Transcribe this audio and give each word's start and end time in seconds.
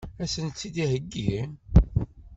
Ad 0.23 0.29
sent-tt-id-iheggi? 0.33 1.33